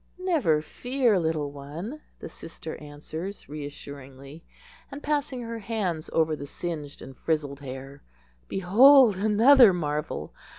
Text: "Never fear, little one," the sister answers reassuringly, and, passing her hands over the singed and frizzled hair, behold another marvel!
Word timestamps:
"Never 0.17 0.63
fear, 0.63 1.19
little 1.19 1.51
one," 1.51 2.01
the 2.17 2.27
sister 2.27 2.75
answers 2.77 3.47
reassuringly, 3.47 4.43
and, 4.91 5.03
passing 5.03 5.43
her 5.43 5.59
hands 5.59 6.09
over 6.11 6.35
the 6.35 6.47
singed 6.47 7.03
and 7.03 7.15
frizzled 7.15 7.59
hair, 7.59 8.01
behold 8.47 9.17
another 9.17 9.73
marvel! 9.73 10.33